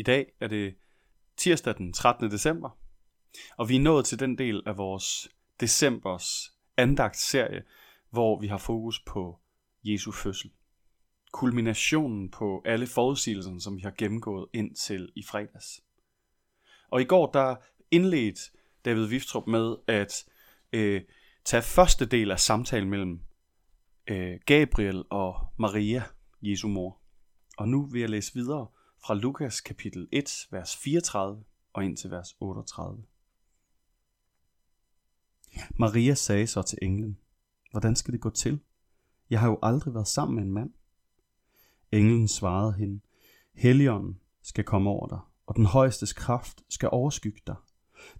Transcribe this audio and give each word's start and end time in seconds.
I 0.00 0.02
dag 0.02 0.32
er 0.40 0.48
det 0.48 0.74
tirsdag 1.36 1.74
den 1.76 1.92
13. 1.92 2.30
december, 2.30 2.70
og 3.56 3.68
vi 3.68 3.76
er 3.76 3.80
nået 3.80 4.04
til 4.04 4.20
den 4.20 4.38
del 4.38 4.62
af 4.66 4.76
vores 4.76 5.28
decembers 5.60 6.52
andagtsserie, 6.76 7.62
hvor 8.10 8.40
vi 8.40 8.46
har 8.46 8.58
fokus 8.58 9.00
på 9.06 9.38
Jesu 9.84 10.12
fødsel. 10.12 10.50
Kulminationen 11.32 12.30
på 12.30 12.62
alle 12.64 12.86
forudsigelserne, 12.86 13.60
som 13.60 13.76
vi 13.76 13.82
har 13.82 13.94
gennemgået 13.98 14.46
indtil 14.52 15.12
i 15.16 15.22
fredags. 15.22 15.80
Og 16.90 17.00
i 17.00 17.04
går 17.04 17.30
der 17.30 17.56
indledte 17.90 18.40
David 18.84 19.06
Viftrup 19.06 19.46
med 19.46 19.76
at 19.86 20.24
øh, 20.72 21.02
tage 21.44 21.62
første 21.62 22.06
del 22.06 22.30
af 22.30 22.40
samtalen 22.40 22.90
mellem 22.90 23.20
øh, 24.06 24.40
Gabriel 24.46 25.04
og 25.10 25.46
Maria, 25.58 26.02
Jesu 26.42 26.68
mor. 26.68 27.00
Og 27.58 27.68
nu 27.68 27.86
vil 27.86 28.00
jeg 28.00 28.10
læse 28.10 28.34
videre 28.34 28.66
fra 29.04 29.14
Lukas 29.14 29.60
kapitel 29.60 30.08
1, 30.12 30.48
vers 30.50 30.76
34 30.76 31.44
og 31.72 31.84
ind 31.84 31.96
til 31.96 32.10
vers 32.10 32.36
38. 32.40 33.02
Maria 35.78 36.14
sagde 36.14 36.46
så 36.46 36.62
til 36.62 36.78
englen, 36.82 37.18
hvordan 37.70 37.96
skal 37.96 38.12
det 38.12 38.20
gå 38.20 38.30
til? 38.30 38.60
Jeg 39.30 39.40
har 39.40 39.48
jo 39.48 39.58
aldrig 39.62 39.94
været 39.94 40.08
sammen 40.08 40.36
med 40.36 40.42
en 40.42 40.52
mand. 40.52 40.70
Englen 41.92 42.28
svarede 42.28 42.72
hende, 42.72 43.00
Helligånden 43.54 44.20
skal 44.42 44.64
komme 44.64 44.90
over 44.90 45.06
dig, 45.06 45.20
og 45.46 45.56
den 45.56 45.66
højestes 45.66 46.12
kraft 46.12 46.62
skal 46.68 46.88
overskygge 46.92 47.40
dig. 47.46 47.56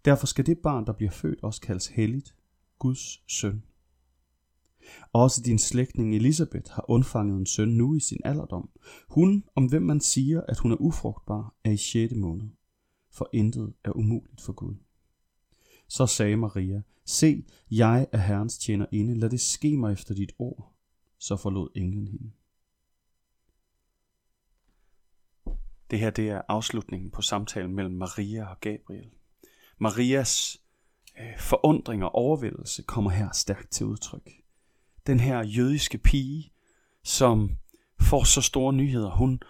Derfor 0.05 0.27
skal 0.27 0.47
det 0.47 0.59
barn, 0.59 0.87
der 0.87 0.92
bliver 0.92 1.11
født, 1.11 1.42
også 1.42 1.61
kaldes 1.61 1.87
helligt, 1.87 2.34
Guds 2.78 3.33
søn. 3.33 3.65
Også 5.12 5.43
din 5.43 5.59
slægtning 5.59 6.16
Elisabeth 6.16 6.73
har 6.73 6.84
undfanget 6.89 7.37
en 7.37 7.47
søn 7.47 7.69
nu 7.69 7.95
i 7.95 8.01
sin 8.01 8.20
alderdom. 8.25 8.70
Hun, 9.09 9.45
om 9.55 9.66
hvem 9.66 9.83
man 9.83 10.01
siger, 10.01 10.41
at 10.48 10.59
hun 10.59 10.73
er 10.73 10.77
ufrugtbar, 10.77 11.55
er 11.65 11.70
i 11.70 11.77
6. 11.77 12.15
måned. 12.15 12.48
For 13.12 13.30
intet 13.33 13.73
er 13.84 13.91
umuligt 13.97 14.41
for 14.41 14.53
Gud. 14.53 14.75
Så 15.89 16.06
sagde 16.06 16.36
Maria, 16.36 16.83
se, 17.05 17.45
jeg 17.70 18.06
er 18.12 18.19
Herrens 18.19 18.58
tjener 18.58 18.86
inde, 18.92 19.14
lad 19.14 19.31
det 19.31 19.41
ske 19.41 19.77
mig 19.77 19.92
efter 19.92 20.14
dit 20.14 20.33
ord. 20.39 20.75
Så 21.19 21.36
forlod 21.36 21.69
englen 21.75 22.08
hende. 22.08 22.31
Det 25.91 25.98
her 25.98 26.11
det 26.11 26.28
er 26.28 26.42
afslutningen 26.48 27.11
på 27.11 27.23
samtalen 27.23 27.75
mellem 27.75 27.95
Maria 27.95 28.51
og 28.51 28.61
Gabriel. 28.61 29.11
Marias 29.78 30.62
øh, 31.20 31.39
forundring 31.39 32.05
og 32.05 32.14
overvældelse 32.14 32.83
kommer 32.83 33.11
her 33.11 33.31
stærkt 33.33 33.70
til 33.70 33.86
udtryk 33.86 34.39
den 35.06 35.20
her 35.20 35.45
jødiske 35.45 35.98
pige, 35.98 36.53
som 37.05 37.56
får 38.01 38.25
så 38.25 38.41
store 38.41 38.73
nyheder. 38.73 39.11
Hun 39.11 39.42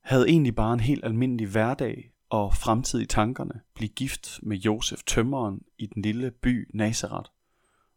havde 0.00 0.28
egentlig 0.28 0.54
bare 0.54 0.72
en 0.72 0.80
helt 0.80 1.04
almindelig 1.04 1.46
hverdag 1.46 2.12
og 2.30 2.54
fremtid 2.54 3.00
i 3.00 3.06
tankerne. 3.06 3.60
Blive 3.74 3.88
gift 3.88 4.40
med 4.42 4.56
Josef 4.56 5.02
Tømmeren 5.06 5.62
i 5.78 5.86
den 5.86 6.02
lille 6.02 6.30
by 6.30 6.70
Nazareth. 6.74 7.30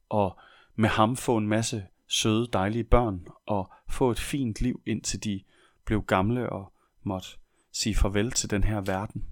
Og 0.09 0.39
med 0.75 0.89
ham 0.89 1.15
få 1.15 1.37
en 1.37 1.47
masse 1.47 1.85
søde, 2.07 2.49
dejlige 2.53 2.83
børn 2.83 3.27
og 3.45 3.71
få 3.89 4.11
et 4.11 4.19
fint 4.19 4.61
liv 4.61 4.81
indtil 4.85 5.23
de 5.23 5.43
blev 5.85 6.03
gamle 6.03 6.49
og 6.49 6.73
måtte 7.03 7.27
sige 7.71 7.95
farvel 7.95 8.31
til 8.31 8.49
den 8.49 8.63
her 8.63 8.81
verden. 8.81 9.25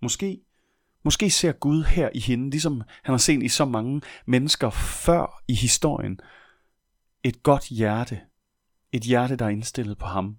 Måske 0.00 0.40
Måske 1.02 1.30
ser 1.30 1.52
Gud 1.52 1.84
her 1.84 2.10
i 2.14 2.20
hende, 2.20 2.50
ligesom 2.50 2.82
han 3.02 3.12
har 3.12 3.18
set 3.18 3.42
i 3.42 3.48
så 3.48 3.64
mange 3.64 4.02
mennesker 4.26 4.70
før 4.70 5.42
i 5.48 5.54
historien, 5.54 6.20
et 7.24 7.42
godt 7.42 7.68
hjerte. 7.68 8.20
Et 8.92 9.02
hjerte, 9.02 9.36
der 9.36 9.44
er 9.44 9.48
indstillet 9.48 9.98
på 9.98 10.06
ham. 10.06 10.38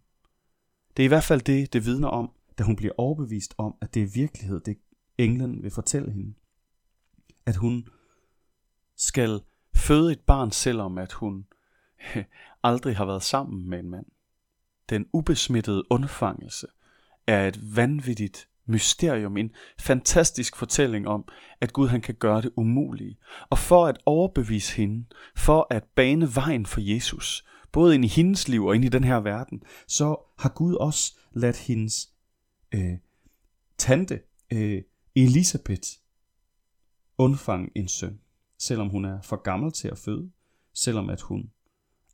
Det 0.98 1.04
er 1.04 1.06
i 1.06 1.08
hvert 1.08 1.24
fald 1.24 1.42
det, 1.42 1.74
det 1.74 1.86
vidner 1.86 2.08
om, 2.08 2.32
da 2.58 2.64
hun 2.64 2.76
bliver 2.76 2.94
overbevist 2.98 3.54
om, 3.58 3.76
at 3.82 3.94
det 3.94 4.04
er 4.04 4.08
virkelighed, 4.14 4.60
det 4.60 4.78
englen 5.18 5.64
vil 5.64 5.72
fortælle 5.72 6.12
hende. 6.12 6.34
At 7.46 7.56
hun 7.56 7.88
skal 8.98 9.42
føde 9.76 10.12
et 10.12 10.20
barn, 10.20 10.52
selvom 10.52 10.98
at 10.98 11.12
hun 11.12 11.46
aldrig 12.64 12.98
har 12.98 13.06
været 13.06 13.24
sammen 13.24 13.70
med 13.70 13.80
en 13.80 13.90
mand. 13.90 14.06
Den 14.90 15.06
ubesmittede 15.14 15.84
undfangelse 15.92 16.68
er 17.28 17.48
et 17.48 17.76
vanvittigt 17.76 18.50
mysterium, 18.66 19.38
en 19.38 19.52
fantastisk 19.80 20.56
fortælling 20.56 21.08
om, 21.08 21.26
at 21.62 21.74
Gud 21.74 21.88
han 21.88 22.02
kan 22.02 22.16
gøre 22.16 22.42
det 22.42 22.52
umulige. 22.56 23.18
Og 23.50 23.58
for 23.58 23.86
at 23.86 23.98
overbevise 24.06 24.76
hende, 24.76 25.06
for 25.36 25.68
at 25.70 25.84
bane 25.96 26.36
vejen 26.36 26.66
for 26.66 26.82
Jesus, 26.82 27.46
både 27.72 27.96
ind 27.96 28.06
i 28.06 28.08
hendes 28.08 28.48
liv 28.48 28.66
og 28.66 28.76
ind 28.76 28.86
i 28.86 28.90
den 28.90 29.04
her 29.04 29.20
verden, 29.20 29.64
så 29.88 30.16
har 30.40 30.50
Gud 30.50 30.76
også 30.76 31.18
ladt 31.34 31.58
hendes 31.58 32.10
øh, 32.72 32.98
tante 33.78 34.22
øh, 34.54 34.82
Elisabeth 35.16 35.90
undfange 37.18 37.70
en 37.76 37.88
søn, 37.88 38.20
selvom 38.58 38.90
hun 38.90 39.06
er 39.06 39.22
for 39.22 39.36
gammel 39.36 39.72
til 39.72 39.88
at 39.88 39.98
føde, 39.98 40.32
selvom 40.74 41.10
at 41.10 41.22
hun 41.22 41.52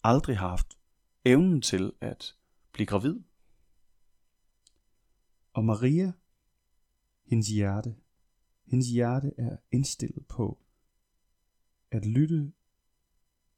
aldrig 0.04 0.38
har 0.38 0.48
haft 0.48 0.78
evnen 1.26 1.62
til 1.62 1.92
at 2.02 2.36
blive 2.72 2.88
gravid. 2.88 3.16
Og 5.54 5.66
Maria 5.66 6.12
hendes 7.28 7.48
hjerte. 7.48 7.96
Hendes 8.66 8.88
hjerte 8.88 9.32
er 9.38 9.58
indstillet 9.72 10.26
på 10.26 10.58
at 11.92 12.06
lytte 12.06 12.52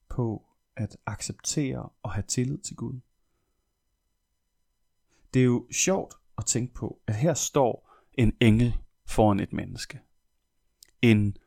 på 0.09 0.45
at 0.75 0.97
acceptere 1.05 1.89
og 2.03 2.11
have 2.11 2.23
tillid 2.27 2.57
til 2.57 2.75
Gud. 2.75 2.99
Det 5.33 5.39
er 5.39 5.45
jo 5.45 5.67
sjovt 5.71 6.13
at 6.37 6.45
tænke 6.45 6.73
på, 6.73 7.01
at 7.07 7.15
her 7.15 7.33
står 7.33 7.91
en 8.13 8.33
engel 8.41 8.77
foran 9.05 9.39
et 9.39 9.53
menneske. 9.53 9.99
En 11.01 11.37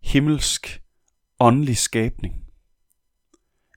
himmelsk, 0.00 0.82
åndelig 1.40 1.76
skabning. 1.76 2.46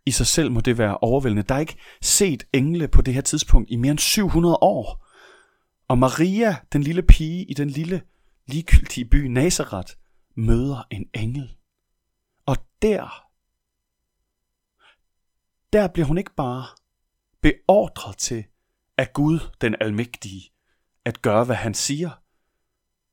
I 0.05 0.11
sig 0.11 0.27
selv 0.27 0.51
må 0.51 0.61
det 0.61 0.77
være 0.77 0.97
overvældende. 0.97 1.43
Der 1.43 1.55
er 1.55 1.59
ikke 1.59 1.77
set 2.01 2.47
engle 2.53 2.87
på 2.87 3.01
det 3.01 3.13
her 3.13 3.21
tidspunkt 3.21 3.69
i 3.71 3.75
mere 3.75 3.91
end 3.91 3.99
700 3.99 4.57
år. 4.61 5.06
Og 5.87 5.97
Maria, 5.97 6.55
den 6.73 6.83
lille 6.83 7.03
pige 7.03 7.45
i 7.45 7.53
den 7.53 7.69
lille 7.69 8.01
ligegyldige 8.45 9.05
by 9.05 9.15
Nazareth, 9.15 9.93
møder 10.35 10.87
en 10.91 11.09
engel. 11.13 11.55
Og 12.45 12.57
der, 12.81 13.27
der 15.73 15.87
bliver 15.87 16.05
hun 16.05 16.17
ikke 16.17 16.35
bare 16.35 16.65
beordret 17.41 18.17
til 18.17 18.45
af 18.97 19.13
Gud, 19.13 19.39
den 19.61 19.75
almægtige, 19.81 20.51
at 21.05 21.21
gøre, 21.21 21.43
hvad 21.43 21.55
han 21.55 21.73
siger. 21.73 22.09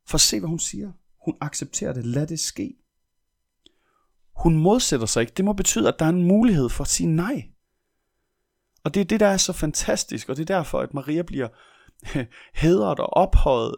For 0.06 0.18
se, 0.18 0.38
hvad 0.38 0.48
hun 0.48 0.58
siger. 0.58 0.92
Hun 1.24 1.36
accepterer 1.40 1.92
det. 1.92 2.06
Lad 2.06 2.26
det 2.26 2.40
ske. 2.40 2.76
Hun 4.36 4.56
modsætter 4.56 5.06
sig 5.06 5.20
ikke. 5.20 5.32
Det 5.36 5.44
må 5.44 5.52
betyde, 5.52 5.88
at 5.88 5.98
der 5.98 6.04
er 6.04 6.08
en 6.08 6.22
mulighed 6.22 6.68
for 6.68 6.84
at 6.84 6.88
sige 6.88 7.06
nej. 7.06 7.50
Og 8.84 8.94
det 8.94 9.00
er 9.00 9.04
det, 9.04 9.20
der 9.20 9.26
er 9.26 9.36
så 9.36 9.52
fantastisk, 9.52 10.28
og 10.28 10.36
det 10.36 10.50
er 10.50 10.56
derfor, 10.56 10.80
at 10.80 10.94
Maria 10.94 11.22
bliver 11.22 11.48
hedret 12.62 12.98
og 12.98 13.12
ophøjet 13.12 13.74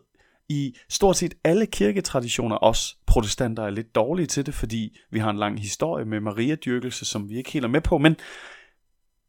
i 0.48 0.76
stort 0.88 1.16
set 1.16 1.34
alle 1.44 1.66
kirketraditioner. 1.66 2.58
Os 2.62 2.98
protestanter 3.06 3.62
er 3.62 3.70
lidt 3.70 3.94
dårlige 3.94 4.26
til 4.26 4.46
det, 4.46 4.54
fordi 4.54 4.96
vi 5.10 5.18
har 5.18 5.30
en 5.30 5.38
lang 5.38 5.60
historie 5.60 6.04
med 6.04 6.20
Maria-dyrkelse, 6.20 7.04
som 7.04 7.28
vi 7.28 7.36
ikke 7.36 7.52
helt 7.52 7.64
er 7.64 7.68
med 7.68 7.80
på. 7.80 7.98
Men, 7.98 8.16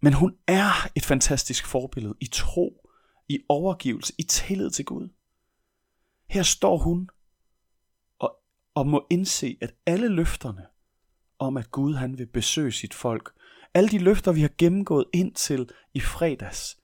men 0.01 0.13
hun 0.13 0.35
er 0.47 0.89
et 0.95 1.05
fantastisk 1.05 1.65
forbillede 1.65 2.15
i 2.21 2.27
tro, 2.27 2.89
i 3.29 3.39
overgivelse, 3.49 4.13
i 4.17 4.23
tillid 4.23 4.69
til 4.69 4.85
Gud. 4.85 5.09
Her 6.29 6.43
står 6.43 6.77
hun 6.77 7.09
og, 8.19 8.35
og 8.75 8.87
må 8.87 9.07
indse, 9.09 9.57
at 9.61 9.73
alle 9.85 10.07
løfterne 10.07 10.65
om, 11.39 11.57
at 11.57 11.71
Gud 11.71 11.93
han 11.93 12.17
vil 12.17 12.27
besøge 12.27 12.71
sit 12.71 12.93
folk, 12.93 13.33
alle 13.73 13.89
de 13.89 13.97
løfter, 13.97 14.31
vi 14.31 14.41
har 14.41 14.51
gennemgået 14.57 15.05
indtil 15.13 15.69
i 15.93 15.99
fredags, 15.99 16.77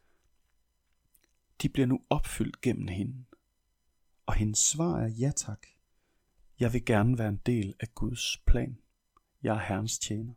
de 1.62 1.70
bliver 1.70 1.86
nu 1.86 2.02
opfyldt 2.10 2.62
gennem 2.62 2.88
hende. 2.88 3.26
Og 4.26 4.34
hendes 4.34 4.60
svar 4.60 5.00
er 5.00 5.08
ja 5.08 5.32
tak. 5.36 5.68
Jeg 6.60 6.74
vil 6.74 6.86
gerne 6.86 7.18
være 7.18 7.30
en 7.30 7.42
del 7.46 7.74
af 7.80 7.96
Guds 7.96 8.38
plan. 8.46 8.78
Jeg 9.44 9.56
er 9.56 9.60
Herrens 9.60 10.00
tjener. 10.00 10.34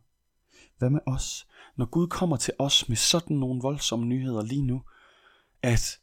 Hvad 0.79 0.91
med 0.91 1.01
os, 1.07 1.49
når 1.77 1.87
Gud 1.87 2.09
kommer 2.09 2.37
til 2.37 2.55
os 2.59 2.89
med 2.89 2.97
sådan 2.97 3.37
nogle 3.37 3.63
voldsomme 3.63 4.07
nyheder 4.07 4.43
lige 4.43 4.63
nu, 4.63 4.83
at 5.63 6.01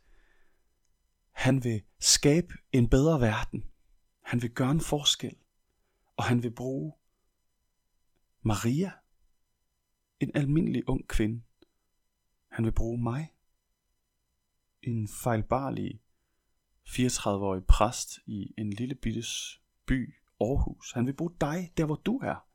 han 1.32 1.64
vil 1.64 1.84
skabe 2.00 2.54
en 2.72 2.90
bedre 2.90 3.22
verden. 3.22 3.64
Han 4.22 4.42
vil 4.42 4.52
gøre 4.52 4.72
en 4.72 4.82
forskel. 4.82 5.36
Og 6.18 6.24
han 6.24 6.44
vil 6.44 6.52
bruge 6.52 6.94
Maria, 8.42 8.92
en 10.20 10.32
almindelig 10.36 10.90
ung 10.90 11.08
kvinde. 11.08 11.42
Han 12.48 12.66
vil 12.66 12.72
bruge 12.72 13.04
mig, 13.04 13.33
en 14.84 15.08
fejlbarlig 15.08 16.02
34-årig 16.88 17.66
præst 17.66 18.20
i 18.26 18.54
en 18.58 18.70
lille 18.70 18.96
bittes 18.96 19.62
by, 19.86 20.16
Aarhus. 20.42 20.92
Han 20.92 21.06
vil 21.06 21.14
bruge 21.14 21.36
dig 21.42 21.74
der, 21.78 21.86
hvor 21.86 21.96
du 21.96 22.18
er. 22.18 22.48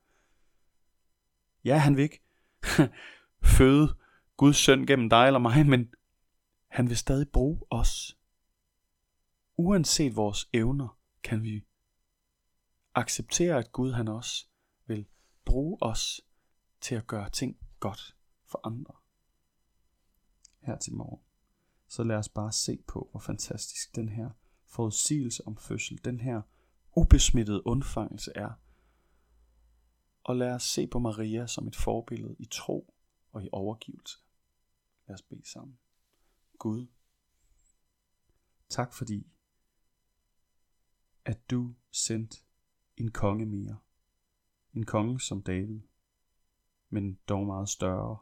Ja, 1.65 1.79
han 1.79 1.97
vil 1.97 2.03
ikke 2.03 2.23
føde 3.57 3.97
Guds 4.37 4.57
søn 4.57 4.87
gennem 4.87 5.09
dig 5.11 5.27
eller 5.27 5.39
mig, 5.39 5.67
men 5.67 5.95
han 6.69 6.89
vil 6.89 6.97
stadig 6.97 7.29
bruge 7.29 7.61
os. 7.71 8.19
uanset 9.57 10.17
vores 10.17 10.49
evner, 10.53 10.99
kan 11.23 11.43
vi 11.43 11.65
acceptere, 12.95 13.59
at 13.59 13.73
Gud 13.73 13.93
han 13.93 14.09
også 14.09 14.47
vil 14.87 15.07
bruge 15.45 15.79
os 15.83 16.21
til 16.81 16.95
at 16.95 17.07
gøre 17.07 17.31
ting 17.31 17.59
godt 17.81 18.17
for 18.45 18.67
andre. 18.67 18.95
Her 20.61 20.79
til 20.79 20.95
morgen. 20.95 21.28
Så 21.89 22.03
lad 22.05 22.17
os 22.17 22.29
bare 22.29 22.53
se 22.53 22.83
på, 22.87 23.09
hvor 23.11 23.21
fantastisk 23.21 23.97
den 23.97 24.09
her 24.09 24.31
forudsigelse 24.67 25.47
om 25.47 25.57
fødsel, 25.57 26.05
den 26.05 26.21
her 26.21 26.43
ubesmittede 26.97 27.67
undfangelse 27.67 28.33
er. 28.35 28.51
Og 30.25 30.37
lad 30.37 30.53
os 30.53 30.63
se 30.63 30.87
på 30.87 30.99
Maria 30.99 31.47
som 31.47 31.69
et 31.69 31.77
forbillede 31.77 32.37
i 32.39 32.45
tro 32.45 32.95
og 33.33 33.45
i 33.45 33.49
overgivelse. 33.53 34.19
Lad 35.07 35.15
os 35.15 35.23
bede 35.23 35.51
sammen. 35.51 35.79
Gud, 36.59 36.87
tak 38.69 38.93
fordi, 38.93 39.27
at 41.25 41.51
du 41.51 41.75
sendte 41.91 42.37
en 42.97 43.11
konge 43.11 43.47
mere. 43.47 43.79
En 44.75 44.87
konge 44.87 45.21
som 45.21 45.43
David, 45.43 45.81
men 46.91 47.19
dog 47.29 47.47
meget 47.47 47.69
større. 47.69 48.19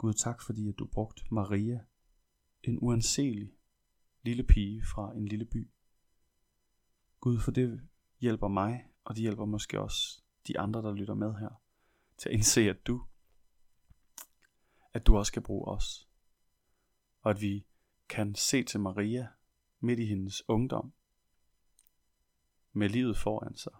Gud, 0.00 0.14
tak 0.14 0.42
fordi, 0.42 0.68
at 0.68 0.78
du 0.78 0.86
brugte 0.86 1.22
Maria, 1.30 1.84
en 2.62 2.78
uanselig 2.80 3.52
lille 4.22 4.44
pige 4.44 4.84
fra 4.84 5.14
en 5.14 5.28
lille 5.28 5.44
by. 5.44 5.70
Gud, 7.20 7.38
for 7.38 7.50
det 7.50 7.88
hjælper 8.20 8.48
mig, 8.48 8.90
og 9.04 9.14
det 9.14 9.20
hjælper 9.20 9.44
måske 9.44 9.80
også 9.80 10.22
de 10.46 10.58
andre, 10.58 10.82
der 10.82 10.94
lytter 10.94 11.14
med 11.14 11.34
her, 11.34 11.62
til 12.18 12.28
at 12.28 12.34
indse, 12.34 12.60
at 12.60 12.86
du, 12.86 13.06
at 14.92 15.06
du 15.06 15.16
også 15.16 15.32
kan 15.32 15.42
bruge 15.42 15.68
os. 15.68 16.08
Og 17.22 17.30
at 17.30 17.40
vi 17.40 17.66
kan 18.08 18.34
se 18.34 18.64
til 18.64 18.80
Maria 18.80 19.28
midt 19.80 20.00
i 20.00 20.06
hendes 20.06 20.48
ungdom, 20.48 20.92
med 22.72 22.88
livet 22.88 23.16
foran 23.16 23.56
sig, 23.56 23.74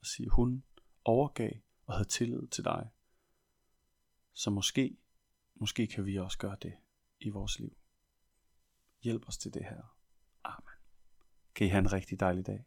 og 0.00 0.06
sige, 0.06 0.28
hun 0.28 0.64
overgav 1.04 1.52
og 1.86 1.94
havde 1.94 2.08
tillid 2.08 2.46
til 2.46 2.64
dig. 2.64 2.90
Så 4.32 4.50
måske, 4.50 4.98
måske 5.60 5.86
kan 5.86 6.04
vi 6.04 6.18
også 6.18 6.38
gøre 6.38 6.56
det 6.62 6.74
i 7.20 7.28
vores 7.28 7.58
liv. 7.58 7.76
Hjælp 9.02 9.28
os 9.28 9.38
til 9.38 9.54
det 9.54 9.64
her. 9.64 9.82
Amen. 10.44 10.74
Kan 11.54 11.66
I 11.66 11.70
have 11.70 11.78
en 11.78 11.92
rigtig 11.92 12.20
dejlig 12.20 12.46
dag. 12.46 12.64